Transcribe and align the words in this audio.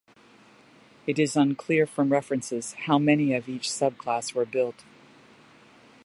It 1.05 1.19
is 1.19 1.35
unclear 1.35 1.85
from 1.85 2.11
references 2.11 2.73
how 2.73 2.97
many 2.97 3.35
of 3.35 3.47
each 3.47 3.69
subclass 3.69 4.33
were 4.33 4.45
built. 4.47 4.83